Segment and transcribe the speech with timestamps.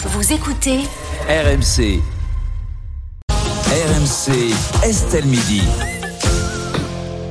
[0.00, 0.78] Vous écoutez
[1.28, 2.00] RMC.
[3.28, 5.62] RMC, Estelle Midi.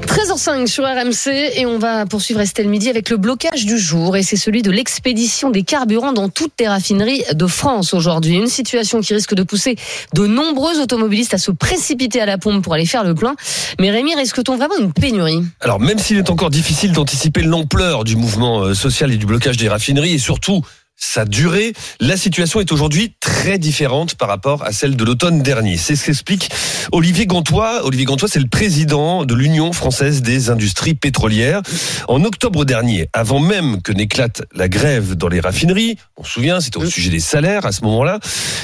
[0.02, 4.24] 13h05 sur RMC et on va poursuivre Estelle Midi avec le blocage du jour et
[4.24, 8.36] c'est celui de l'expédition des carburants dans toutes les raffineries de France aujourd'hui.
[8.36, 9.78] Une situation qui risque de pousser
[10.14, 13.36] de nombreux automobilistes à se précipiter à la pompe pour aller faire le plein.
[13.80, 15.42] Mais Rémi, risque-t-on vraiment une pénurie?
[15.62, 19.56] Alors même s'il est encore difficile d'anticiper l'ampleur du mouvement euh, social et du blocage
[19.56, 20.64] des raffineries et surtout
[21.00, 25.78] sa durée, la situation est aujourd'hui très différente par rapport à celle de l'automne dernier.
[25.78, 26.50] C'est ce qu'explique
[26.92, 27.86] Olivier Gantois.
[27.86, 31.62] Olivier Gantois, c'est le président de l'Union française des industries pétrolières.
[32.08, 36.60] En octobre dernier, avant même que n'éclate la grève dans les raffineries, on se souvient,
[36.60, 38.20] c'était au sujet des salaires à ce moment-là,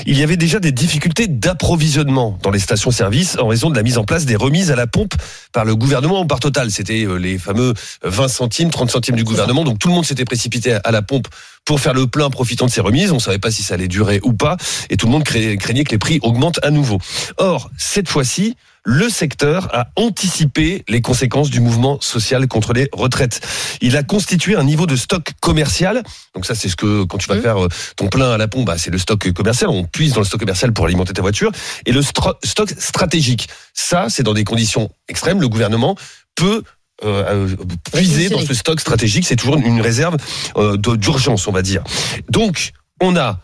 [0.07, 3.99] il y avait déjà des difficultés d'approvisionnement dans les stations-service en raison de la mise
[3.99, 5.13] en place des remises à la pompe
[5.51, 6.71] par le gouvernement ou par Total.
[6.71, 9.63] C'était euh, les fameux 20 centimes, 30 centimes du gouvernement.
[9.63, 11.27] Donc tout le monde s'était précipité à la pompe
[11.65, 13.11] pour faire le plein profitant de ces remises.
[13.11, 14.57] On ne savait pas si ça allait durer ou pas.
[14.89, 16.99] Et tout le monde craignait que les prix augmentent à nouveau.
[17.37, 18.55] Or, cette fois-ci,
[18.85, 23.39] le secteur a anticipé les conséquences du mouvement social contre les retraites.
[23.81, 26.03] Il a constitué un niveau de stock commercial.
[26.35, 27.41] Donc ça, c'est ce que quand tu vas Mmh.
[27.41, 29.69] faire euh, ton plein à la pompe, bah, c'est le stock commercial.
[29.69, 31.51] On puise dans le stock commercial pour alimenter ta voiture.
[31.85, 35.39] Et le stock stratégique, ça, c'est dans des conditions extrêmes.
[35.39, 35.95] Le gouvernement
[36.35, 36.63] peut
[37.05, 37.55] euh, euh,
[37.91, 39.25] puiser dans ce stock stratégique.
[39.25, 40.17] C'est toujours une réserve
[40.57, 41.83] euh, d'urgence, on va dire.
[42.29, 43.39] Donc, on a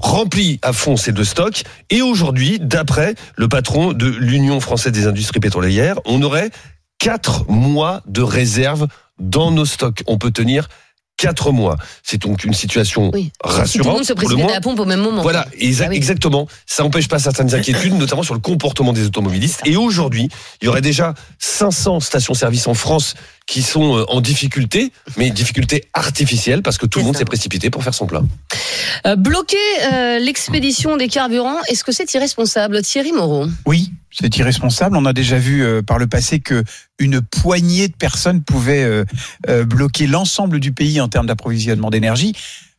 [0.00, 5.06] rempli à fond ces deux stocks et aujourd'hui, d'après le patron de l'Union française des
[5.06, 6.50] industries pétrolières, on aurait
[6.98, 10.02] quatre mois de réserve dans nos stocks.
[10.06, 10.68] On peut tenir
[11.16, 11.76] quatre mois.
[12.02, 13.24] C'est donc une situation Oui.
[13.24, 15.22] Si tout le rassurante monde se précipite à la pompe au même moment.
[15.22, 15.96] Voilà, exa- Ah oui.
[15.96, 16.48] exactement.
[16.66, 19.60] Ça n'empêche pas certaines inquiétudes, notamment sur le comportement des automobilistes.
[19.64, 20.28] Et aujourd'hui,
[20.60, 23.14] il y aurait déjà 500 stations-service en France
[23.46, 27.70] qui sont euh, en difficulté, mais difficulté artificielle parce que tout le monde s'est précipité
[27.70, 28.26] pour faire son plein.
[29.06, 29.56] Euh, bloquer
[29.92, 33.46] euh, l'expédition des carburants, est-ce que c'est irresponsable Thierry Moreau?
[33.66, 34.96] Oui, c'est irresponsable.
[34.96, 36.64] On a déjà vu euh, par le passé que
[36.98, 39.04] une poignée de personnes pouvaient euh,
[39.48, 42.34] euh, bloquer l'ensemble du pays en termes d'approvisionnement d'énergie.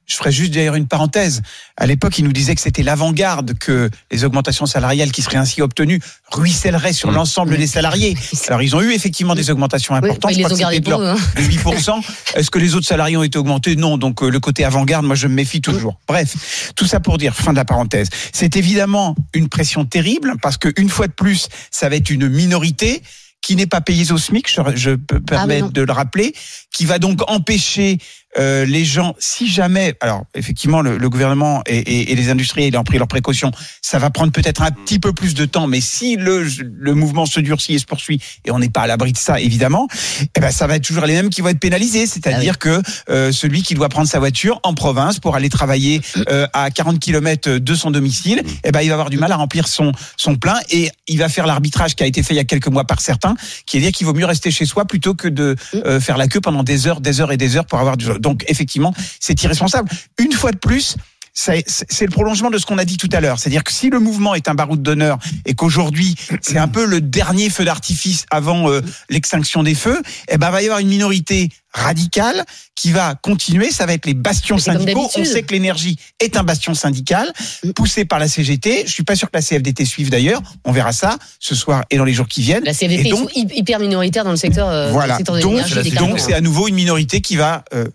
[0.08, 1.42] Je ferai juste d'ailleurs une parenthèse.
[1.78, 5.62] À l'époque, ils nous disaient que c'était l'avant-garde, que les augmentations salariales qui seraient ainsi
[5.62, 6.00] obtenues
[6.32, 7.16] ruisselleraient sur Mmh.
[7.16, 8.16] l'ensemble des salariés.
[8.48, 10.32] Alors, ils ont eu effectivement des augmentations Oui, importantes.
[10.32, 11.08] ils Je les crois que de eux.
[11.08, 11.18] hein.
[11.38, 12.02] de 8%.
[12.36, 13.76] Est-ce que les autres salariés ont été augmentés?
[13.76, 13.98] Non.
[13.98, 16.00] Donc euh, le côté avant-garde, moi je me méfie toujours.
[16.08, 18.10] Bref, tout ça pour dire, fin de la parenthèse.
[18.32, 22.28] C'est évidemment une pression terrible parce que une fois de plus, ça va être une
[22.30, 23.02] minorité
[23.42, 26.34] qui n'est pas payée au SMIC, je, je peux Ah, permettre de le rappeler,
[26.74, 28.00] qui va donc empêcher
[28.38, 32.78] euh, les gens, si jamais, alors effectivement le, le gouvernement et, et- et les industriels
[32.78, 33.52] ont pris leurs précautions,
[33.82, 37.26] ça va prendre peut-être un petit peu plus de temps, mais si le, le mouvement
[37.26, 39.88] se durcit et se poursuit, et on n'est pas à l'abri de ça évidemment,
[40.36, 43.32] eh ben ça va être toujours les mêmes qui vont être pénalisés, c'est-à-dire que euh,
[43.32, 47.50] celui qui doit prendre sa voiture en province pour aller travailler euh, à 40 km
[47.58, 50.58] de son domicile, eh ben il va avoir du mal à remplir son son plein
[50.70, 53.00] et il va faire l'arbitrage qui a été fait il y a quelques mois par
[53.02, 53.36] certains,
[53.66, 56.28] qui est dire qu'il vaut mieux rester chez soi plutôt que de euh, faire la
[56.28, 59.42] queue pendant des heures, des heures et des heures pour avoir du donc effectivement c'est
[59.44, 59.90] irresponsable.
[60.18, 60.96] Une fois de plus.
[61.38, 61.66] C'est
[62.06, 63.40] le prolongement de ce qu'on a dit tout à l'heure.
[63.40, 67.02] C'est-à-dire que si le mouvement est un baroud d'honneur et qu'aujourd'hui c'est un peu le
[67.02, 71.50] dernier feu d'artifice avant euh, l'extinction des feux, eh ben va y avoir une minorité
[71.74, 73.70] radicale qui va continuer.
[73.72, 75.10] Ça va être les bastions syndicaux.
[75.18, 77.34] On sait que l'énergie est un bastion syndical
[77.76, 78.84] poussé par la CGT.
[78.86, 80.42] Je suis pas sûr que la CFDT suive d'ailleurs.
[80.64, 82.64] On verra ça ce soir et dans les jours qui viennent.
[82.64, 85.18] La Et donc- sont hy- hyper minoritaires dans le secteur, euh, voilà.
[85.18, 87.88] secteur de Donc, c'est à nouveau une minorité qui va euh,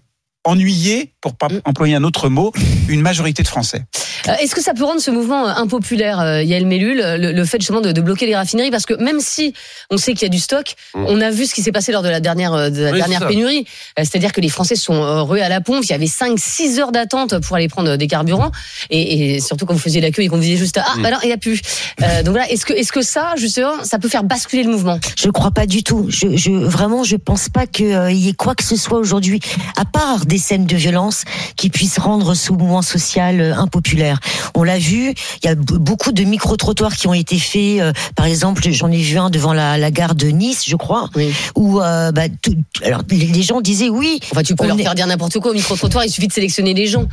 [0.45, 1.61] ennuyer, pour pas Mm.
[1.65, 2.53] employer un autre mot,
[2.89, 3.83] une majorité de Français.
[4.29, 7.45] Euh, Est-ce que ça peut rendre ce mouvement euh, impopulaire, euh, Yael Mellul, le, le
[7.45, 8.71] fait justement de, de bloquer les raffineries?
[8.71, 9.53] Parce que même si
[9.91, 11.05] on sait qu'il y a du stock, Mm.
[11.09, 13.27] on a vu ce qui s'est passé lors de la dernière, de la Oui, dernière
[13.27, 13.67] pénurie.
[13.99, 15.85] Euh, C'est-à-dire que les Français sont rués à la pompe.
[15.85, 18.51] Il y avait 5-6 heures d'attente pour aller prendre des carburants.
[18.91, 21.03] Et, et surtout quand vous faisiez la queue et qu'on vous disait juste Ah, Mm.
[21.03, 21.61] bah non, il n'y a plus.
[22.03, 24.99] Euh, donc voilà, est-ce que, est-ce que ça, justement, ça peut faire basculer le mouvement?
[25.19, 26.07] Je crois pas du tout.
[26.09, 29.41] Je, je vraiment, je pense pas qu'il y ait quoi que ce soit aujourd'hui,
[29.77, 31.25] à part des scènes de violence,
[31.57, 34.19] qui puissent rendre ce mouvement social euh, impopulaire.
[34.55, 35.13] On l'a vu,
[35.43, 37.81] il y a beaucoup de micro-trottoirs qui ont été faits.
[37.81, 41.11] euh, par exemple, j'en ai vu un devant la, la gare de Nice, je crois,
[41.17, 41.33] Oui.
[41.57, 44.21] où euh, bah, tout- alors les, gens disaient oui.
[44.31, 46.73] Enfin, tu peux leur est- faire dire n'importe quoi au micro-trottoir, il suffit de sélectionner
[46.73, 47.05] les gens.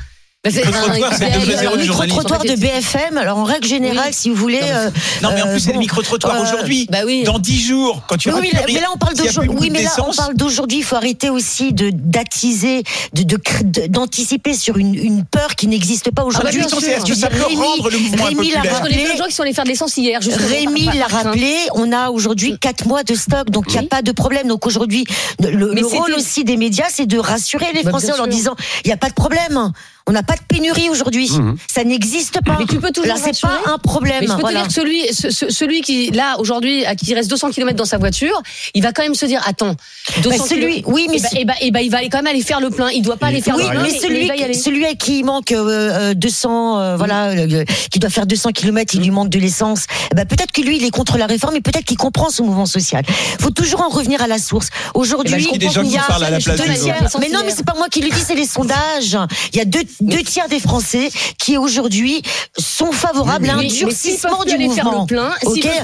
[0.43, 4.13] Bah, c'est- Micro-trottoir, le le micro-trottoir de BFM, alors en règle générale, Oui.
[4.13, 4.61] si vous voulez.
[4.61, 4.89] Non, mais- euh,
[5.23, 6.87] Non, mais en euh, plus, c'est le bon, micro-trottoir euh, aujourd'hui.
[6.91, 7.23] Bah oui.
[7.23, 9.51] Dans 10 jours, quand tu Oui, auras oui, là- mais on parle d'aujourd'hui.
[9.59, 10.77] Oui, mais là on parle d'aujourd'hui.
[10.77, 15.67] Il faut arrêter aussi de d'attiser, de de de- d'anticiper sur une, une peur qui
[15.67, 16.59] n'existe pas bah, aujourd'hui.
[16.59, 16.77] bien sûr.
[16.83, 19.25] Est-ce que ça peut Rémi- rendre le mouvement Rémi impopulaire Je connais plein de gens
[19.25, 20.19] qui sont allés faire de l'essence hier.
[20.21, 24.01] Rémi l'a rappelé, on a aujourd'hui quatre mois de stock, donc il n'y a pas
[24.03, 24.47] de problème.
[24.47, 25.03] Donc aujourd'hui,
[25.41, 28.27] le, Mais le rôle aussi des médias, c'est de rassurer les Bah, Français en leur
[28.27, 28.55] disant,
[28.85, 29.73] il n'y a pas de problème.
[30.07, 31.29] On n'a pas de pénurie aujourd'hui.
[31.29, 31.57] Mhm.
[31.67, 32.55] Ça n'existe pas.
[32.59, 34.17] Mais tu peux toujours Là, c'est pas un problème.
[34.21, 34.61] Mais je peux Voilà.
[34.63, 37.75] te dire que celui, ce- ce- celui qui, là, aujourd'hui, qui il reste 200 km
[37.77, 38.41] dans sa voiture,
[38.73, 39.75] il va quand même se dire, attends,
[40.23, 42.41] 200 Bah, celui, oui, mais eh ben, eh ben, il va aller quand même aller
[42.41, 42.89] faire le plein.
[42.89, 45.19] Il doit pas aller faire Oui, le plein, mais mais, celui, il celui à qui
[45.19, 49.11] il manque euh, euh, 200, euh, voilà, euh, qui doit faire 200 km, il lui
[49.11, 49.85] manque de l'essence.
[50.15, 52.65] Ben, peut-être que lui, il est contre la réforme, et peut-être qu'il comprend ce mouvement
[52.65, 53.03] social.
[53.41, 54.69] Faut toujours en revenir à la source.
[54.93, 57.19] Aujourd'hui, Eh ben, je il y a des gens qui parlent à la place des
[57.19, 59.17] mais non, mais c'est pas moi qui le dis, c'est les sondages.
[59.53, 62.21] Il y a deux, deux tiers des Français qui aujourd'hui
[62.57, 65.01] sont favorables à un durcissement du faire mouvement.
[65.01, 65.31] le plein,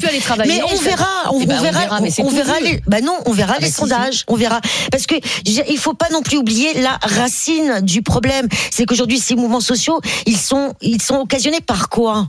[0.07, 2.59] aller travailler, Mais on verra, on, Eh ben, on on verra, verra, mais on verra
[2.59, 4.59] les, bah non, on verra Ah, les bah, si, sondages, on verra.
[4.91, 5.15] Parce que
[5.45, 8.47] il faut pas non plus oublier la racine du problème.
[8.71, 12.27] C'est qu'aujourd'hui, ces mouvements sociaux, ils sont, ils sont occasionnés par quoi?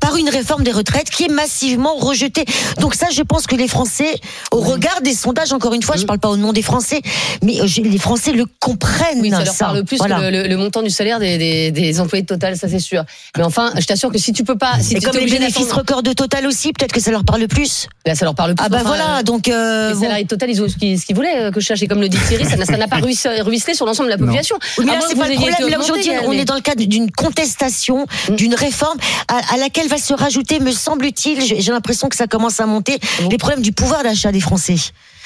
[0.00, 2.44] Par une réforme des retraites qui est massivement rejetée.
[2.80, 4.18] Donc ça, je pense que les Français,
[4.52, 7.00] au regard des sondages, encore une fois, je parle pas au nom des Français,
[7.42, 9.20] mais euh, je- les Français le comprennent.
[9.20, 10.16] Oui, ça leur parle plus Voilà.
[10.16, 12.78] que le, le- le montant du salaire des, des, des employés de Total, ça c'est
[12.78, 13.04] sûr.
[13.36, 15.30] Mais enfin, je t'assure que si tu peux pas, si Et tu comme es les
[15.30, 17.86] bénéfices records de Total aussi, peut-être que ça leur parle plus.
[18.06, 18.64] là, ça leur parle plus.
[18.64, 20.00] Ah bah Enfin, voilà, euh, donc euh, Les bon.
[20.02, 21.82] salariés de Total, ils ont ce qu'ils voulaient que je cherche.
[21.82, 24.56] Et comme le dit Thierry, ça n'a pas ruisselé sur l'ensemble de la population.
[24.78, 25.68] Oui, mais là, c'est pas le problème.
[25.68, 28.34] Là, aujourd'hui, on mais- est dans le cadre d'une contestation, Mm.
[28.36, 28.98] d'une réforme
[29.28, 32.98] à, à laquelle va se rajouter, me semble-t-il, j'ai l'impression que ça commence à monter,
[33.22, 34.76] bon les problèmes du pouvoir d'achat des Français.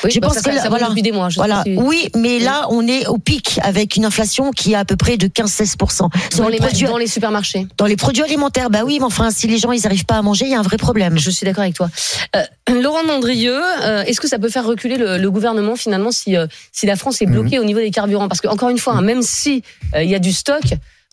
[0.02, 0.88] Oui, je bah, pense ça, que là, ça voilà.
[0.88, 1.28] des mois.
[1.28, 1.62] je Voilà.
[1.76, 5.18] Oui, mais là, on est au pic avec une inflation qui est à peu près
[5.18, 6.08] de 15-16% sur
[6.38, 7.66] Dans les, les, produits, dans les supermarchés.
[7.76, 8.70] dans les produits alimentaires.
[8.70, 10.58] Bah oui, mais enfin, si les gens ils arrivent pas à manger, il y a
[10.58, 11.18] un vrai problème.
[11.18, 11.90] Je suis d'accord avec toi.
[12.34, 12.42] Euh,
[12.80, 16.46] Laurent Mandrieux, euh, est-ce que ça peut faire reculer le, le gouvernement finalement si, euh,
[16.72, 17.62] si la France est bloquée Mhm.
[17.62, 18.28] au niveau des carburants?
[18.28, 19.62] Parce que encore une fois, hein, même si
[19.94, 20.62] il y a du stock,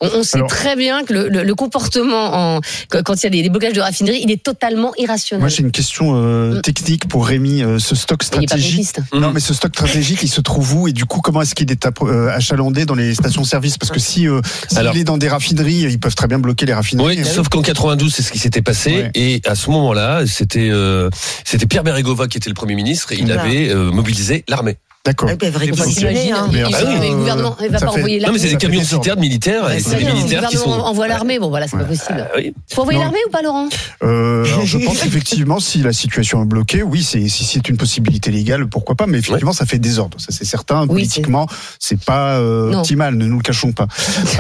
[0.02, 2.62] on, on sait Alors- très bien que le, le- le comportement en,
[3.04, 5.42] quand il y a des, des blocages de raffinerie, il est totalement irrationnel.
[5.42, 6.62] Moi, j'ai une question euh, Mm.
[6.62, 7.62] technique pour Rémi.
[7.64, 8.94] Euh, ce stock il n'est pas stratégique.
[8.96, 9.02] populiste.
[9.14, 11.72] Non, mais ce stock stratégique, il se trouve où et du coup, comment est-ce qu'il
[11.72, 13.78] est euh, achalandé dans les stations-service?
[13.78, 16.66] Parce que si euh, s'il Alors- est dans des raffineries, ils peuvent très bien bloquer
[16.66, 17.18] les raffineries.
[17.20, 18.92] Oui, sauf qu'en 92, c'est ce qui s'était passé.
[18.92, 19.12] Ouais.
[19.16, 21.10] Et à ce moment-là, c'était euh,
[21.44, 23.42] c'était Pierre Bérégovoy qui était le Premier ministre et il Voilà.
[23.44, 24.78] avait euh, mobilisé l'armée.
[25.08, 25.30] D'accord.
[25.32, 26.50] Ah, bah, vrai Enfin, que t'imagines, c'est, hein.
[26.52, 28.40] Mais il- enfin, il- le gouvernement ne va pas fait- envoyer Non, mais l'armée.
[28.40, 30.90] c'est des camions citernes militaires Ouais, et c'est c'est des militaires qui gouvernement sont.
[30.90, 32.28] envoie l'armée, bon voilà, c'est pas possible.
[32.30, 32.54] Ah oui.
[32.74, 33.70] Faut envoyer l'armée ou pas, Laurent?
[34.04, 37.78] Euh, alors, je pense effectivement, si la situation est bloquée, oui, c'est si c'est une
[37.78, 39.08] possibilité légale, pourquoi pas.
[39.08, 40.20] Mais effectivement, ça fait désordre.
[40.20, 40.82] Ça, c'est certain.
[40.82, 41.48] Oui, Politiquement,
[41.80, 43.16] c'est pas euh, optimal.
[43.16, 43.88] Ne nous le cachons pas.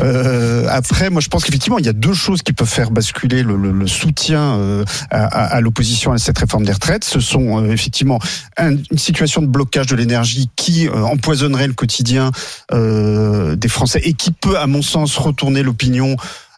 [0.03, 3.43] Euh, après, moi, je pense qu'effectivement, il y a deux choses qui peuvent faire basculer
[3.43, 7.03] le, le- le soutien euh, à, à- à l'opposition à cette réforme des retraites.
[7.03, 8.19] Ce sont euh, effectivement
[8.57, 12.31] un- une situation de blocage de l'énergie qui euh, empoisonnerait le quotidien
[12.73, 16.17] euh, des Français et qui peut, à mon sens, retourner l'opinion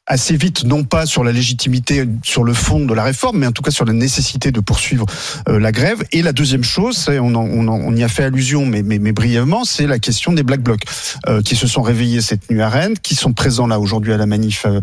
[0.10, 3.52] assez vite, non pas sur la légitimité, sur le fond de la réforme, mais en
[3.52, 5.06] tout cas sur la nécessité de poursuivre
[5.48, 6.04] euh, la grève.
[6.12, 8.82] Et la deuxième chose, c'est, on, en- on, en- on y a fait allusion, mais,
[8.84, 10.82] mais, mais brièvement, c'est la question des Black Blocs
[11.28, 14.18] euh, qui se sont réveillés cette nuit à Rennes, qui sont présents là aujourd'hui à
[14.18, 14.66] la manif.
[14.66, 14.80] euh,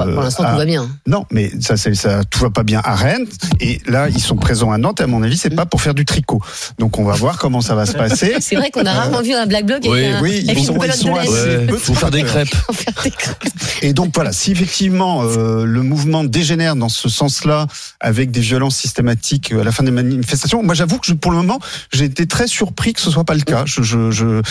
[0.00, 0.88] Enfin, Pour l'instant, à- tout va bien.
[1.06, 3.26] non, mais ça, ça, tout va pas bien à Rennes.
[3.60, 5.00] Et là, ils sont présents à Nantes.
[5.00, 6.40] Et à mon avis, c'est pas pour faire du tricot.
[6.78, 8.36] Donc, on va voir comment ça va se passer.
[8.40, 10.58] C'est vrai qu'on a rarement vu un black bloc avec, Oui, un- oui, avec ils
[10.58, 12.48] une sont- ils sont de assez- Ouais, peu faut faire des crêpes.
[12.66, 13.44] Pour faire des crêpes.
[13.82, 17.66] Et donc voilà, si effectivement euh, le mouvement dégénère dans ce sens-là,
[18.00, 21.30] avec des violences systématiques euh, à la fin des manifestations, moi j'avoue que je- pour
[21.32, 21.58] le moment
[21.92, 23.64] j'ai été très surpris que ce soit pas le cas.
[23.66, 24.42] Je, je, je- euh,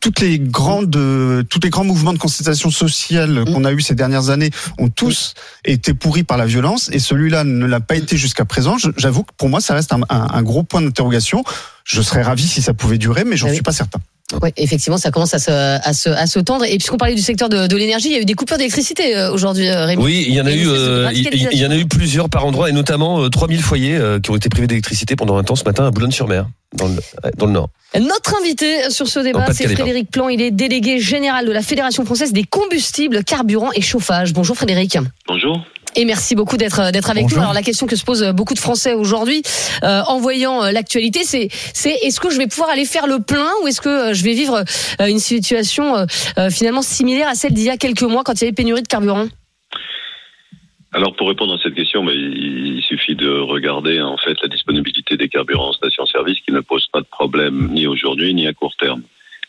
[0.00, 3.94] toutes les grandes, euh, tous les grands mouvements de contestation sociale qu'on a eu ces
[3.94, 5.34] dernières années ont tous
[5.64, 8.76] été pourris par la violence, et celui-là ne l'a pas été jusqu'à présent.
[8.96, 11.42] J'avoue que pour moi ça reste un, un- un gros point d'interrogation.
[11.84, 13.56] Je serais ravi si ça pouvait durer, mais j'en Ah oui.
[13.56, 13.98] suis pas certain.
[14.42, 16.64] Oui, effectivement, ça commence à se, à se, à se tendre.
[16.64, 19.16] Et puisqu'on parlait du secteur de, de l'énergie, il y a eu des coupures d'électricité
[19.16, 20.02] euh, aujourd'hui, euh, Rémi.
[20.02, 22.44] Oui, il y en a Et eu, euh, il, y en a eu plusieurs par
[22.46, 25.56] endroit et notamment euh, 3000 foyers euh, qui ont été privés d'électricité pendant un temps
[25.56, 26.46] ce matin à Boulogne-sur-Mer,
[26.76, 26.96] dans le,
[27.36, 27.70] dans le Nord.
[27.98, 30.28] Notre invité sur ce débat, c'est Frédéric Plan.
[30.28, 34.32] Il est délégué général de la Fédération française des combustibles, carburants et chauffage.
[34.32, 34.96] Bonjour Frédéric.
[35.26, 35.64] Bonjour.
[35.96, 37.38] Et merci beaucoup d'être d'être avec Bonjour.
[37.38, 37.42] nous.
[37.42, 39.42] Alors la question que se posent beaucoup de Français aujourd'hui,
[39.82, 43.20] euh, en voyant euh, l'actualité, c'est c'est est-ce que je vais pouvoir aller faire le
[43.20, 44.64] plein ou est-ce que euh, je vais vivre
[45.00, 46.06] euh, une situation euh,
[46.38, 48.82] euh, finalement similaire à celle d'il y a quelques mois quand il y avait pénurie
[48.82, 49.26] de carburant?
[50.92, 54.48] Alors pour répondre à cette question, mais il il suffit de regarder en fait la
[54.48, 58.52] disponibilité des carburants en station-service qui ne pose pas de problème ni aujourd'hui ni à
[58.52, 59.02] court terme.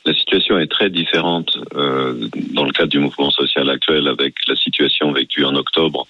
[0.05, 4.55] La situation est très différente euh, dans le cadre du mouvement social actuel avec la
[4.55, 6.07] situation vécue en octobre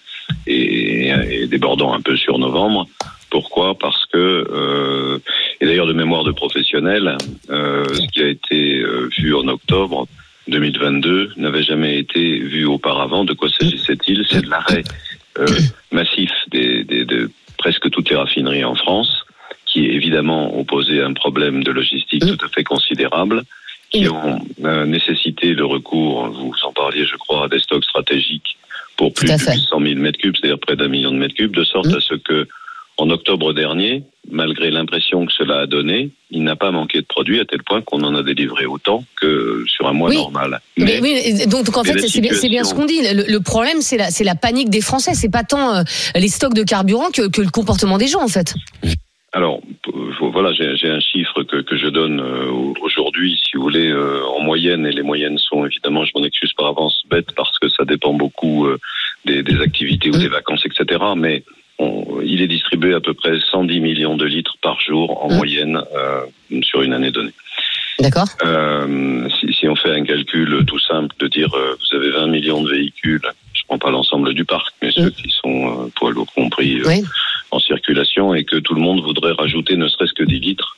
[0.48, 2.88] et, débordant un peu sur novembre.
[3.30, 3.76] Pourquoi?
[3.76, 5.20] Parce que, euh,
[5.62, 7.18] et d'ailleurs de mémoire de professionnels,
[7.50, 10.08] euh, ce qui a été euh, vu en octobre
[10.48, 13.24] 2022 n'avait jamais été vu auparavant.
[13.24, 14.26] De quoi s'agissait-il?
[14.30, 14.84] C'est de l'arrêt
[15.92, 19.24] massif des, de presque toutes les raffineries en France,
[19.66, 23.44] qui évidemment ont posé un problème de logistique tout à fait considérable.
[23.92, 24.40] qui ont
[24.86, 28.58] nécessité le recours, vous en parliez, je crois, à des stocks stratégiques
[28.98, 29.54] pour plus de fait.
[29.54, 31.96] 800 000 mètres cubes, c'est-à-dire près d'un million de mètres cubes, de sorte Mm.
[31.96, 32.48] à ce que,
[32.98, 37.40] en octobre dernier, malgré l'impression que cela a donné, il n'a pas manqué de produits
[37.40, 40.18] à tel point qu'on en a délivré autant que sur un mois Oui.
[40.18, 40.60] normal.
[40.78, 43.02] Mais, oui, donc, donc en fait, c'est bien, ce qu'on dit.
[43.02, 45.14] Le, le problème, c'est la, panique des Français.
[45.16, 45.84] C'est pas tant euh,
[46.16, 48.54] les stocks de carburant que, que le comportement des gens, en fait.
[49.34, 49.62] Alors,
[50.34, 51.00] voilà, j'ai un
[51.52, 52.50] que, que je donne euh,
[52.82, 56.54] aujourd'hui, si vous voulez, euh, en moyenne, et les moyennes sont évidemment, je m'en excuse
[56.54, 58.78] par avance, bêtes, parce que ça dépend beaucoup euh,
[59.26, 61.00] des, des activités ou des vacances, etc.
[61.18, 61.44] Mais
[61.78, 65.36] on- il est distribué à peu près 110 millions de litres par jour en Mm.
[65.36, 66.22] moyenne euh,
[66.64, 67.34] sur une année donnée.
[68.00, 72.12] D'accord Euh, si, si on fait un calcul tout simple de dire euh, vous avez
[72.12, 73.22] 20 millions de véhicules,
[73.54, 77.04] je prends pas l'ensemble du parc, mais ceux qui sont poids lourds compris Oui.
[77.52, 80.78] en circulation et que tout le monde voudrait rajouter ne serait-ce que 10 litres,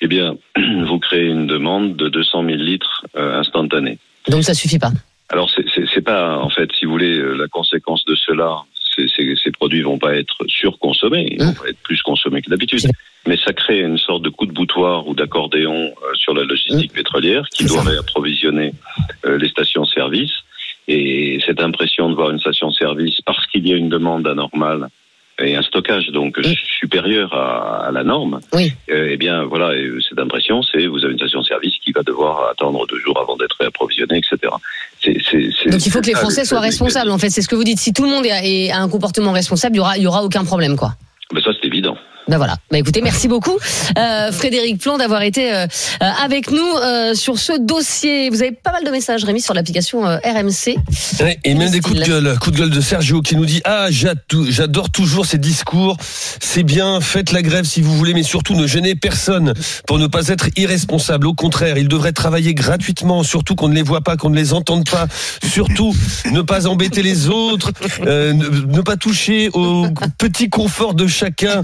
[0.00, 0.36] eh bien,
[0.86, 3.98] vous créez une demande de 200 000 litres euh, instantanée.
[4.28, 4.92] Donc ça suffit pas.
[5.30, 8.62] Alors, c'est- pas, en fait, si vous voulez, euh, la conséquence de cela,
[8.94, 12.48] c'est- c'est- ces produits vont pas être surconsommés, ils vont pas être plus consommés que
[12.48, 12.80] d'habitude.
[13.26, 16.92] Mais ça crée une sorte de coup de boutoir ou d'accordéon euh, sur la logistique
[16.94, 18.72] pétrolière qui doit approvisionner
[19.26, 20.32] euh, les stations-service.
[20.90, 24.88] Et cette impression de voir une station-service, parce qu'il y a une demande anormale
[25.40, 26.38] et un stockage donc
[26.78, 28.72] supérieur à, à la norme, Oui.
[28.90, 32.48] euh, eh bien voilà, et cette impression, c'est vous avez une station-service qui va devoir
[32.50, 34.52] attendre deux jours avant d'être réapprovisionnée, etc.
[35.02, 37.30] C'est- Donc il faut que les ça, Français soient responsables, en fait.
[37.30, 37.78] C'est ce que vous dites.
[37.78, 40.22] Si tout le monde est- a un comportement responsable, il y aura, il y aura
[40.24, 40.92] aucun problème, quoi.
[41.32, 41.96] Mais ça, c'est évident.
[42.28, 42.58] Ben voilà.
[42.70, 43.56] Bah écoutez, merci beaucoup
[43.96, 45.66] euh, Frédéric Plon d'avoir été euh,
[46.02, 48.28] euh, avec nous euh, sur ce dossier.
[48.28, 50.76] Vous avez pas mal de messages Rémi sur l'application RMC.
[51.20, 53.62] Ouais, Et même des coups de gueule, coup de gueule de Sergio qui nous dit
[53.64, 55.96] ah j'adore toujours ces discours,
[56.38, 59.54] c'est bien, faites la grève si vous voulez, mais surtout ne gênez personne
[59.86, 61.26] pour ne pas être irresponsable.
[61.26, 64.52] Au contraire, ils devraient travailler gratuitement, surtout qu'on ne les voit pas, qu'on ne les
[64.52, 65.06] entende pas,
[65.50, 65.94] surtout
[66.30, 69.86] ne pas embêter les autres, ne, ne pas toucher au
[70.18, 71.62] petit confort de chacun,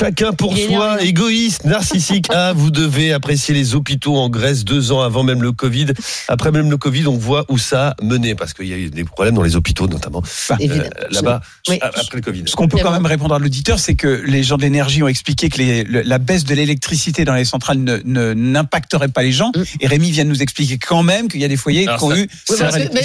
[0.00, 2.26] chacun pour soi, égoïste, narcissique.
[2.42, 5.86] Ah, vous devez apprécier les hôpitaux en Grèce deux ans avant même le Covid.
[6.28, 8.88] Après même le Covid, on voit où ça a mené, parce qu'il y a eu
[8.88, 10.22] des problèmes dans les hôpitaux notamment
[10.58, 10.84] Évidemment.
[10.84, 11.78] euh, là-bas Oui.
[11.82, 12.42] après le Covid.
[12.46, 15.08] Ce qu'on peut quand même répondre à l'auditeur, c'est que les gens de l'énergie ont
[15.08, 19.22] expliqué que les- le- la baisse de l'électricité dans les centrales ne- ne- n'impacterait pas
[19.22, 19.50] les gens.
[19.56, 19.62] Mm.
[19.80, 22.04] Et Rémi vient de nous expliquer quand même qu'il y a des foyers Alors qui
[22.04, 22.28] ont ça- eu.
[22.50, 22.56] Oui,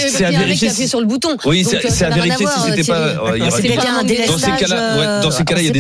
[0.08, 1.36] C'est à- vérifier si- sur le bouton.
[1.46, 3.00] Oui, c'est euh, à vérifier si c'était pas.
[3.00, 4.02] Euh, dans ces cas-là,
[4.42, 5.80] ces cas-là, il y a des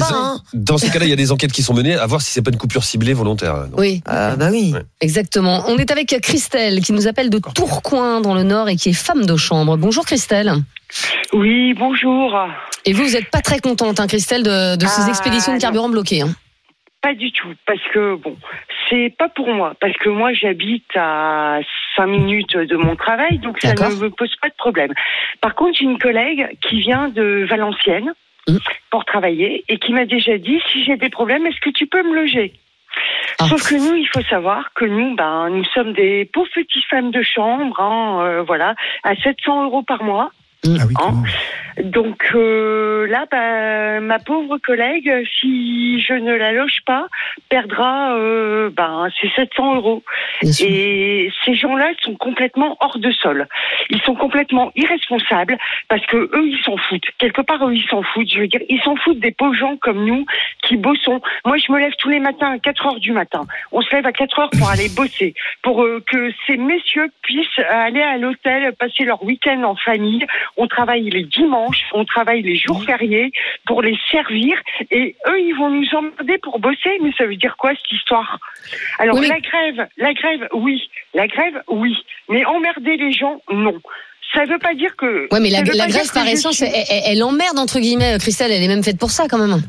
[0.54, 2.42] dans ces cas-là, il y a des enquêtes qui sont menées à voir si c'est
[2.42, 3.68] pas une coupure ciblée volontaire.
[3.68, 4.72] Donc, Oui, Ah, bah oui.
[4.74, 4.82] Ouais.
[5.02, 5.64] exactement.
[5.68, 8.94] On est avec Christelle qui nous appelle de Tourcoing dans le Nord et qui est
[8.94, 9.78] femme de chambre.
[9.78, 10.54] Bonjour Christelle.
[11.34, 12.38] Oui, bonjour.
[12.86, 15.60] Et vous, vous n'êtes pas très contente, hein, Christelle, de, de ces Ah, expéditions de
[15.62, 16.22] carburant bloquées.
[16.22, 16.36] hein.
[17.02, 18.36] Pas du tout, parce que bon,
[18.90, 21.60] c'est pas pour moi, parce que moi j'habite à
[21.98, 24.92] 5 minutes de mon travail, donc ça ne me pose pas de problème.
[25.40, 28.12] Par contre, j'ai une collègue qui vient de Valenciennes
[28.48, 28.58] Mm.
[28.92, 32.04] pour travailler et qui m'a déjà dit si j'ai des problèmes, est-ce que tu peux
[32.04, 32.54] me loger?
[33.40, 33.46] Ah.
[33.50, 37.12] Sauf que nous, il faut savoir que nous, ben, nous sommes des pauvres petites femmes
[37.12, 40.32] de chambre, hein, euh, voilà, à 700 euros par mois.
[40.66, 41.24] Ah oui, Hein.
[41.84, 47.08] Donc euh, là, bah, ma pauvre collègue, si je ne la loge pas,
[47.50, 50.04] perdra euh, ben, ses 700 euros.
[50.42, 53.48] Et ces gens-là sont complètement hors de sol.
[53.90, 55.58] Ils sont complètement irresponsables
[55.90, 57.10] parce que eux, ils s'en foutent.
[57.18, 58.32] Quelque part, eux, ils s'en foutent.
[58.32, 60.26] Je veux dire, ils s'en foutent des pauvres gens comme nous
[60.64, 61.22] qui bossons.
[61.46, 63.42] Moi, je me lève tous les matins à 4 heures du matin.
[63.72, 67.60] On se lève à 4 heures pour aller bosser, pour euh, que ces messieurs puissent
[67.70, 70.26] aller à l'hôtel, passer leur week-end en famille.
[70.58, 73.32] On travaille les dimanches, on travaille les jours fériés
[73.66, 74.58] pour les servir
[74.92, 76.92] et eux, ils vont nous emmerder pour bosser.
[77.02, 78.40] Mais ça veut dire quoi cette histoire?
[79.00, 80.90] Alors Oui, la grève, la grève, oui.
[81.14, 81.96] La grève, oui.
[82.30, 83.76] Mais emmerder les gens, non.
[84.34, 85.28] Ça veut pas dire que.
[85.32, 88.52] Ouais, mais la, grève par essence, suis- elle, emmerde entre guillemets, Christelle.
[88.52, 89.62] Elle est même faite pour ça quand même.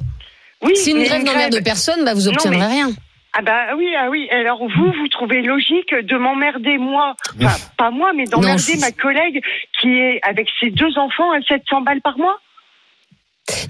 [0.62, 2.90] Oui, Si une grève n'emmerde grève- personne, bah, vous Non, obtiendrez mais- rien.
[3.38, 4.28] Ah bah oui, ah oui.
[4.30, 9.42] Alors vous, vous trouvez logique de m'emmerder moi, enfin pas moi, mais d'emmerder ma collègue
[9.80, 12.38] qui est avec ses deux enfants à 700 balles par mois.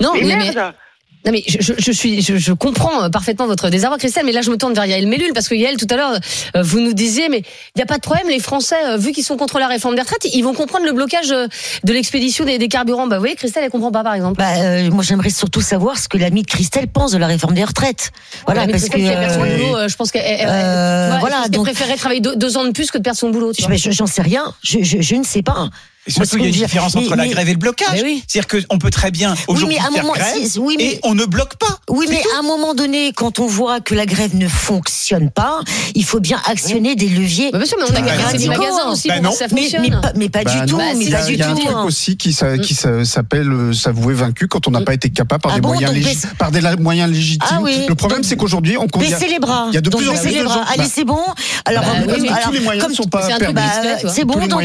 [0.00, 0.74] Non, Mais mais, mais- merde
[1.26, 4.24] non, mais je, je- je suis, je, je comprends euh, parfaitement votre désarroi, Christelle.
[4.24, 6.12] Mais là, je me tourne vers Yael Mellul parce que Yael, tout à l'heure,
[6.56, 8.28] euh, vous nous disiez, mais il n'y a pas de problème.
[8.28, 10.92] Les Français, euh, vu qu'ils sont contre la réforme des retraites, ils vont comprendre le
[10.92, 13.06] blocage de l'expédition des, des carburants.
[13.08, 14.38] Bah, vous voyez, Christelle, elle comprend pas, par exemple.
[14.38, 17.54] Bah, euh, moi, j'aimerais surtout savoir ce que l'ami de Christelle pense de la réforme
[17.54, 18.12] des retraites.
[18.46, 18.96] Voilà, parce que.
[18.98, 20.22] Euh, boulot, euh, je pense qu'elle
[21.20, 23.52] voilà, préférerait travailler deux, deux ans de plus que de perdre son boulot.
[23.90, 24.54] J'en sais rien.
[24.62, 25.68] Je ne sais pas.
[26.06, 27.88] Et surtout, il y a une différence Mais- entre la mais- grève et le blocage.
[27.94, 28.24] Mais oui.
[28.28, 30.74] C'est-à-dire qu'on peut très bien Oui, aujourd'hui mais à un faire moment, grève si- oui,
[30.78, 31.78] mais- et on ne bloque pas.
[31.90, 35.60] Oui, mais à un moment donné, quand on voit que la grève ne fonctionne pas,
[35.94, 37.50] il faut bien actionner des leviers.
[37.50, 39.62] Bah, bien sûr, mais on a Bah, des magasins aussi Bah, pour que ça Mais,
[39.62, 39.82] fonctionne.
[39.82, 41.54] mais pas, mais pas Bah du tout, Bah, mais Il y a, y a un
[41.54, 41.84] truc hein.
[41.86, 45.52] aussi qui, qui s'a- s'appelle euh, s'avouer vaincu quand on n'a pas été capable par
[45.52, 47.46] Ah des bon, moyens par des moyens légitimes.
[47.50, 47.84] Ah oui.
[47.88, 49.66] Le problème, c'est qu'aujourd'hui, on a- Baissez les bras.
[49.70, 50.54] il y a de plus en baissez plus les de bras.
[50.54, 51.20] gens- Allez, bah, c'est bon.
[51.64, 53.54] Alors, Bah, oui, mais tous les moyens comme ne sont pas permis.
[53.54, 53.62] Bah,
[54.12, 54.62] c'est bon, donc.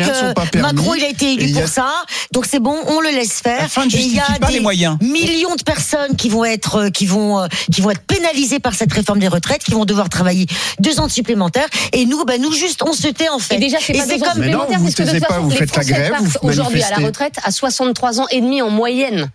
[0.56, 1.92] Macron il a été Et élu a- pour ça,
[2.32, 3.66] donc c'est bon, on le laisse faire.
[3.66, 4.98] Et il y a pas des les moyens.
[5.02, 8.74] millions de personnes qui vont être euh, qui vont euh, qui vont être pénalisées par
[8.74, 10.46] cette réforme des retraites, qui vont devoir travailler
[10.80, 11.68] deux ans supplémentaires.
[11.94, 13.56] Et nous, bah nous juste on se tait en fait.
[13.56, 15.28] Et déjà, c'est pas deux ans comme Mais non, supplémentaires, vous parce que de toute
[15.28, 19.30] façon, les Français partent aujourd'hui à la retraite à 63 ans et demi en moyenne.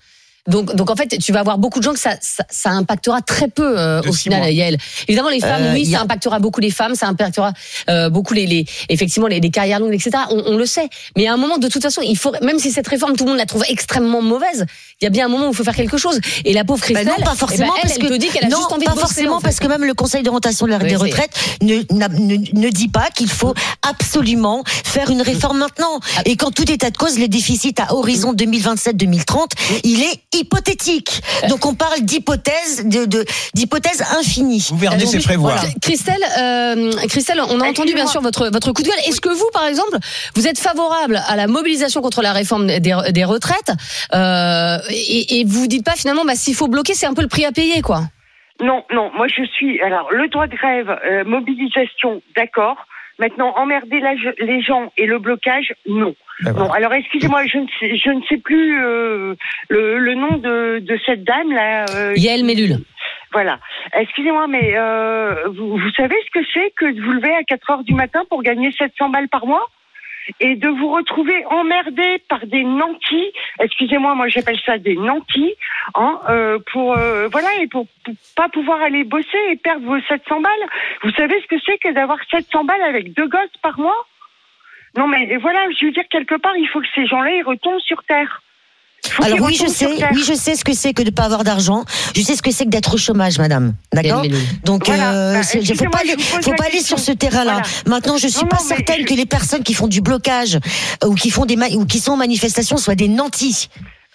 [0.47, 3.21] Donc, donc en fait, tu vas avoir beaucoup de gens que ça, ça, ça impactera
[3.23, 4.51] très peu euh, au final, mois.
[4.51, 4.79] Yael.
[5.09, 7.53] Évidemment, les femmes, Euh, oui, a- ça impactera beaucoup les femmes, ça impactera
[7.91, 10.11] euh, beaucoup les, les effectivement les, les carrières longues, etc.
[10.31, 10.89] On, on le sait.
[11.17, 13.31] Mais à un moment, de toute façon, il faut, même si cette réforme, tout le
[13.31, 14.67] monde la trouve extrêmement mauvaise,
[15.01, 16.21] il y a bien un moment où il faut faire quelque chose.
[16.45, 18.19] Et la pauvre Bah Christelle, non, pas eh forcément, ben, elle, parce elle que te
[18.19, 19.45] dit qu'elle a non, juste envie pas de bosser, forcément, en fait.
[19.49, 21.31] parce que même le Conseil d'orientation de la- Oui, des retraites
[21.63, 23.55] ne, ne, ne dit pas qu'il faut
[23.89, 26.01] absolument faire une réforme maintenant.
[26.17, 26.23] Ah.
[26.25, 29.51] Et quand tout est à de cause, les déficits à horizon 2027-2030,
[29.85, 31.21] il est hypothétique.
[31.49, 33.25] Donc on parle d'hypothèse, de, de
[33.55, 34.67] d'hypothèse infinie.
[34.71, 35.57] Gouverner, c'est prévoir.
[35.57, 35.71] voilà.
[35.83, 38.99] Christelle, euh, Christelle, on a entendu bien sûr votre votre coup de gueule.
[39.09, 39.97] Est-ce que vous, par exemple,
[40.35, 43.73] vous êtes favorable à la mobilisation contre la réforme des, des retraites
[44.15, 47.29] euh, et, et vous dites pas finalement, bah s'il faut bloquer, c'est un peu le
[47.29, 48.03] prix à payer, quoi.
[48.61, 49.81] Non, non, moi je suis.
[49.83, 52.77] Alors, le droit de grève, euh, mobilisation, d'accord.
[53.19, 54.15] Maintenant, emmerder la-
[54.45, 56.15] les gens et le blocage, non.
[56.45, 59.35] Non, alors excusez-moi, je ne sais, je ne sais plus euh,
[59.69, 61.87] le, le nom de, de cette dame là.
[61.95, 62.79] euh, Yael Mellul.
[63.33, 63.59] Voilà.
[63.95, 67.71] Excusez-moi, mais euh, vous, vous savez ce que c'est que de vous lever à 4
[67.71, 69.67] heures du matin pour gagner 700 balles par mois?
[70.41, 73.33] Et de vous retrouver emmerdé par des nantis.
[73.61, 75.55] Excusez-moi, moi j'appelle ça des nantis,
[75.95, 80.01] hein, euh, pour euh, voilà et pour, pour pas pouvoir aller bosser et perdre vos
[80.01, 80.69] 700 balles.
[81.05, 84.05] Vous savez ce que c'est que d'avoir 700 balles avec deux gosses par mois?
[84.97, 87.81] Non, mais voilà, je veux dire quelque part, il faut que ces gens-là ils retombent
[87.87, 88.43] sur terre.
[89.23, 91.85] Alors oui, je sais, oui, je sais ce que c'est que de pas avoir d'argent.
[92.17, 93.75] Je sais ce que c'est que d'être au chômage, madame.
[93.93, 94.25] D'accord.
[94.65, 95.13] Donc, Voilà.
[95.13, 97.61] euh, Bah, faut pas aller, faut pas sur ce terrain-là.
[97.63, 97.69] Voilà.
[97.87, 100.57] Maintenant, je suis Non, pas non, certaine je- que les personnes qui font du blocage
[101.05, 103.69] euh, ou qui font des ma- ou qui sont en manifestation soient des nantis.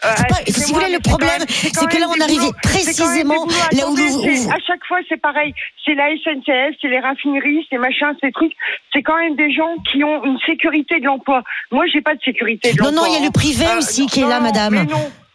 [0.04, 3.96] Euh, pas- si vous voulez, le problème, c'est que là, on des précisément là où
[3.96, 5.54] nous- À chaque fois, c'est pareil.
[5.86, 8.54] C'est la SNCF, c'est les raffineries, c'est machin, ces trucs.
[8.94, 11.44] C'est quand même des gens qui ont une sécurité de l'emploi.
[11.72, 13.08] Moi, j'ai pas de sécurité de Non, l'emploi.
[13.08, 13.78] non, il y a le privé hein.
[13.78, 14.88] aussi Euh, qui est là, non, madame.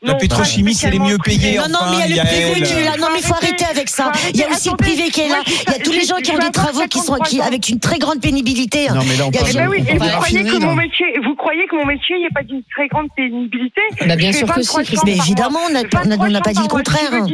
[0.03, 1.57] La pétrochimie, c'est les mieux payés.
[1.57, 2.97] Non, non, mais il y a le privé qui est là.
[2.99, 4.13] Non, mais il faut arrêter avec ça.
[4.35, 5.43] Il y a aussi le privé qui est là.
[5.47, 7.45] Il y a tous les gens qui ont des travaux qui sont 53 qui, ans.
[7.47, 8.89] avec une très grande pénibilité.
[8.89, 11.35] Non, mais là, on parle oui, on et parle vous croyez que mon métier, vous
[11.35, 13.81] croyez que mon métier, il n'y a pas d'une très grande pénibilité?
[14.07, 14.99] Bah, bien sûr que si, 23 Christine.
[14.99, 17.27] chambres Mais évidemment, on n'a pas- dit le 23 chambres par mois, contraire.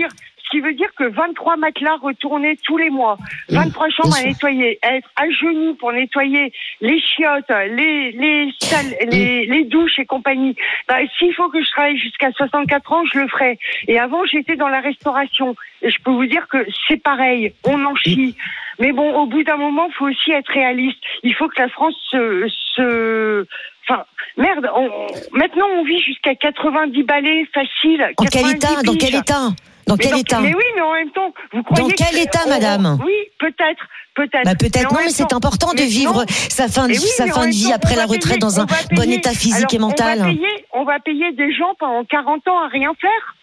[0.53, 3.17] Qui veut dire, que 23 matelas retournés tous les mois,
[3.49, 9.47] 23 chambres à nettoyer, être à genoux pour nettoyer les chiottes, les, les salles, les,
[9.47, 10.55] les douches et compagnie.
[10.89, 13.59] Bah, s'il faut que je travaille jusqu'à 64 ans, je le ferai.
[13.89, 15.57] Et avant, j'étais dans la restauration.
[15.81, 18.37] Et je peux vous dire que c'est pareil, on en chie.
[18.79, 20.99] Mais bon, au bout d'un moment, il faut aussi être réaliste.
[21.23, 22.47] Il faut que la France se...
[22.75, 23.47] se...
[23.89, 24.05] Enfin,
[24.37, 28.03] merde, on- maintenant on vit jusqu'à 90 balais facile.
[28.19, 28.83] En quel 90 état?
[28.83, 29.49] Dans quel état?
[29.87, 30.41] Dans Mais quel état?
[30.41, 32.99] Mais oui, mais en même temps, vous croyez Dans que- quel état, on- madame?
[33.05, 34.45] Oui, peut-être, peut-être.
[34.45, 36.25] Bah peut-être non, mais c'est important de vivre non.
[36.29, 38.67] sa fin de, oui, sa fin de vie temps, après la retraite payer- dans un
[38.67, 40.19] bon payer- état physique et mental.
[40.21, 43.35] On va, payer, on va payer des gens pendant 40 ans à rien faire.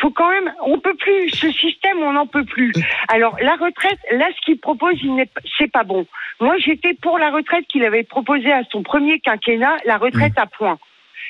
[0.00, 1.30] Faut quand même, on peut plus.
[1.30, 2.72] Ce système, on n'en peut plus.
[3.08, 5.24] Alors la retraite, là, ce qu'il propose, il
[5.58, 6.06] c'est pas bon.
[6.40, 10.46] Moi, j'étais pour la retraite qu'il avait proposée à son premier quinquennat, la retraite à
[10.46, 10.78] point.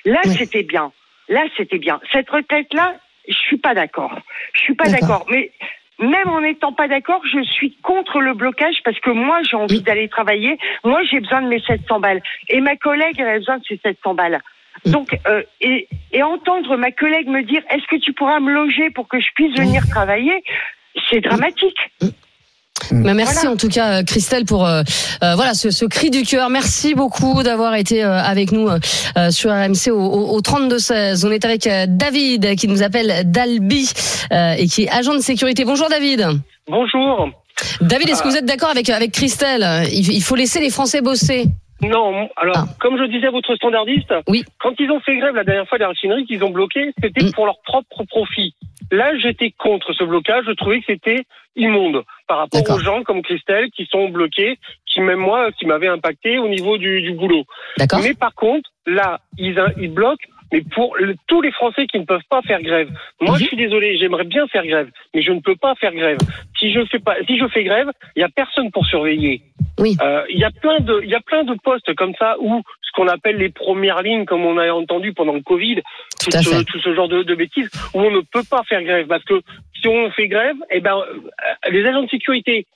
[0.05, 0.33] Là, Oui.
[0.33, 0.93] c'était bien.
[1.29, 2.01] Là, c'était bien.
[2.13, 2.95] Cette retraite-là,
[3.29, 4.19] je suis pas d'accord.
[4.55, 5.27] Je suis pas D'accord.
[5.31, 5.51] Mais
[5.99, 9.81] même en n'étant pas d'accord, je suis contre le blocage parce que moi, j'ai envie
[9.83, 10.59] d'aller travailler.
[10.83, 12.23] Moi, j'ai besoin de mes 700 balles.
[12.49, 14.41] Et ma collègue, elle a besoin de ses 700 balles.
[14.87, 18.91] Donc, euh, et, et entendre ma collègue me dire, est-ce que tu pourras me loger
[18.91, 20.43] pour que je puisse venir travailler,
[21.11, 21.77] c'est dramatique.
[22.91, 23.53] Mais merci Voilà.
[23.53, 24.83] en tout cas, Christelle, pour euh,
[25.23, 26.51] euh, voilà ce, ce cri du cœur.
[26.51, 28.69] Merci beaucoup d'avoir été euh, avec nous
[29.31, 31.25] sur RMC au, au, au 32-16.
[31.27, 33.91] On est avec David qui nous appelle Dalby
[34.33, 35.65] euh, et qui est agent de sécurité.
[35.65, 36.27] Bonjour David.
[36.69, 37.31] Bonjour.
[37.81, 39.65] David, est-ce que vous êtes d'accord avec, avec Christelle?
[39.93, 41.47] Il, il faut laisser les Français bosser.
[41.89, 42.65] Non, alors, Ah.
[42.81, 44.45] comme je disais à votre standardiste, Oui.
[44.61, 47.33] quand ils ont fait grève la dernière fois, les raffineries qu'ils ont bloqué, c'était Mm.
[47.33, 48.55] pour leur propre profit.
[48.91, 50.45] Là, j'étais contre ce blocage.
[50.47, 51.25] Je trouvais que c'était
[51.57, 55.89] immonde par rapport aux gens comme Christelle qui sont bloqués, qui même moi, qui m'avaient
[55.89, 57.45] impacté au niveau du, du boulot.
[57.79, 61.99] D'accord Mais par contre, là, ils, ils bloquent, mais pour le- tous les Français qui
[61.99, 62.89] ne peuvent pas faire grève.
[63.21, 63.41] Moi, Mhm.
[63.41, 66.19] je suis désolé, j'aimerais bien faire grève, mais je ne peux pas faire grève.
[66.59, 69.43] Si je fais pas, si je fais grève, il y a personne pour surveiller.
[69.79, 69.97] Oui.
[70.01, 72.63] Euh, Il y a plein de, il y a plein de postes comme ça où
[72.83, 75.77] ce qu'on appelle les premières lignes, comme on a entendu pendant le Covid,
[76.21, 79.07] tout, ce, tout ce genre de, de bêtises, où on ne peut pas faire grève
[79.09, 79.41] parce que
[79.81, 82.67] si on fait grève, eh ben, euh, les agents de sécurité,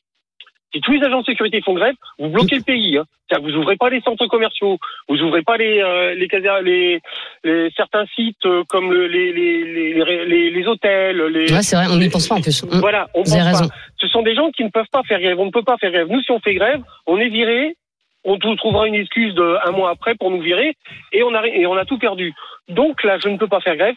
[0.72, 2.98] si tous les agents de sécurité font grève, vous bloquez le pays.
[2.98, 3.04] Hein.
[3.42, 4.78] Vous ouvrez pas les centres commerciaux,
[5.09, 7.00] vous ouvrez pas les euh, les, caser- les,
[7.44, 11.76] les certains sites euh, comme le- les, les, les, les, les hôtels, les Ouais, c'est
[11.76, 12.62] vrai, on n'y pense pas en plus.
[12.64, 12.78] Mm.
[12.81, 13.68] voilà, on Vous avez pense raison.
[13.68, 13.74] pas.
[13.98, 15.38] Ce sont des gens qui ne peuvent pas faire grève.
[15.38, 16.07] On ne peut pas faire grève.
[16.09, 17.74] Nous, si on fait grève, on est viré.
[18.24, 20.74] On trou- trouvera une excuse de un mois après pour nous virer
[21.12, 22.33] et on a et on a tout perdu.
[22.68, 23.94] Donc là, je ne peux pas faire grève.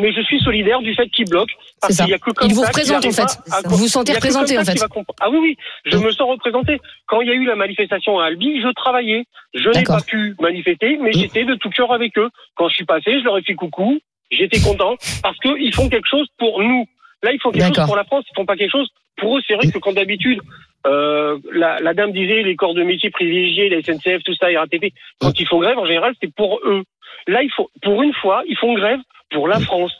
[0.00, 1.54] Mais je suis solidaire du fait qu'ils bloquent.
[1.80, 3.68] Parce qu'il y a que comme Il vous ça qu'il représente, en fait.
[3.68, 4.74] Vous vous sentez représenté, en fait.
[4.74, 6.04] qu'il Ah oui, oui, je Mm.
[6.04, 6.80] me sens représenté.
[7.06, 9.24] Quand il y a eu la manifestation à Albi, je travaillais.
[9.54, 11.14] Je n'ai pas pu manifester, mais Mm.
[11.20, 12.28] j'étais de tout cœur avec eux.
[12.56, 14.00] Quand je suis passé, je leur ai fait coucou.
[14.30, 16.86] J'étais content parce qu'ils font quelque chose pour nous.
[17.22, 18.24] Là, ils font quelque chose pour la France.
[18.30, 19.40] Ils font pas quelque chose pour eux.
[19.46, 20.40] C'est vrai que quand d'habitude,
[20.86, 24.92] euh, la, la dame disait les corps de métier privilégiés, la SNCF, tout ça, RATP,
[25.20, 26.82] quand ils font grève, en général, c'est pour eux.
[27.28, 28.98] Là, il faut, pour une fois, ils font grève
[29.34, 29.92] pour la France.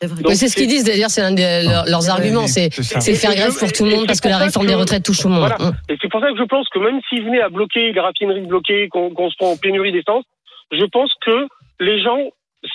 [0.00, 3.72] C'est ce qu'ils disent d'ailleurs, c'est un de leurs, leurs arguments, c'est faire grève pour
[3.72, 5.48] tout le monde parce que la réforme que- des retraites touche tout le monde.
[5.48, 5.58] Voilà.
[5.58, 5.76] Mm.
[5.90, 8.46] Et c'est pour ça que je pense que même s'ils venaient à bloquer les raffineries
[8.46, 10.24] bloquées, qu'on qu'on se prend en pénurie d'essence,
[10.70, 11.46] je pense que
[11.80, 12.18] les gens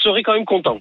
[0.04, 0.80] seraient quand même contents.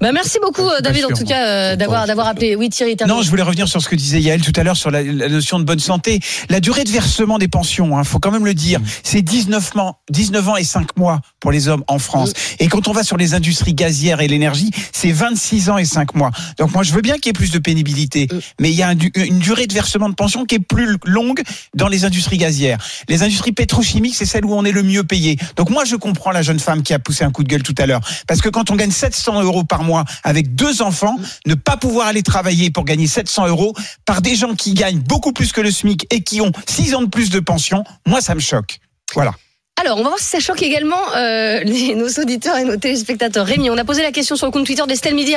[0.00, 2.56] Bah, merci beaucoup, euh, David, en tout cas, euh, d'avoir d'avoir appelé.
[2.56, 4.90] Oui, Thierry, Non, je voulais revenir sur ce que disait Yael tout à l'heure sur
[4.90, 6.20] la, la notion de bonne santé.
[6.48, 9.98] La durée de versement des pensions, hein, faut quand même le dire, c'est 19 ans,
[10.10, 12.32] 19 ans et 5 mois pour les hommes en France.
[12.58, 16.14] Et quand on va sur les industries gazières et l'énergie, c'est 26 ans et 5
[16.14, 16.30] mois.
[16.58, 18.38] Donc moi, je veux bien qu'il y ait plus de pénibilité, Mm.
[18.60, 21.42] mais il y a un une durée de versement de pension qui est plus longue
[21.74, 22.78] dans les industries gazières.
[23.08, 25.36] Les industries pétrochimiques, c'est celle où on est le mieux payé.
[25.56, 27.74] Donc moi, je comprends la jeune femme qui a poussé un coup de gueule tout
[27.78, 31.54] à l'heure, parce que quand on gagne 700 euros par mois avec deux enfants, ne
[31.54, 35.50] pas pouvoir aller travailler pour gagner 700 euros par des gens qui gagnent beaucoup plus
[35.50, 38.40] que le SMIC et qui ont 6 ans de plus de pension, moi, ça me
[38.40, 38.80] choque.
[39.14, 39.32] Voilà.
[39.84, 43.44] Alors, on va voir si ça choque également euh, les- nos auditeurs et nos téléspectateurs.
[43.46, 45.34] Rémi, on a posé la question sur le compte Twitter d'Estelle Midi,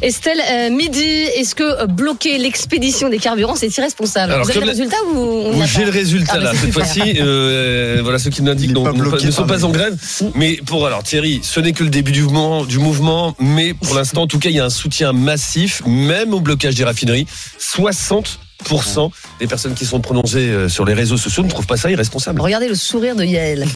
[0.00, 1.02] Estelle euh, Midi.
[1.02, 5.18] Est-ce que euh, bloquer l'expédition des carburants, c'est irresponsable Alors, Vous avez le résultat ou
[5.18, 6.52] on j'ai le résultat Ah, là.
[6.58, 9.30] Cette fois-ci, euh, voilà ceux qui nous Il indiquent est donc, pas ne, bloqué ne
[9.30, 9.96] sont pas en grève.
[10.34, 13.34] Mais pour alors Thierry, ce n'est que le début du mouvement, du mouvement.
[13.38, 16.74] Mais pour l'instant, en tout cas, il y a un soutien massif, même au blocage
[16.74, 17.26] des raffineries.
[17.60, 18.24] 60%
[19.40, 22.40] des personnes qui sont prononcées euh, sur les réseaux sociaux ne trouvent pas ça irresponsable.
[22.40, 23.66] Regardez le sourire de Yael.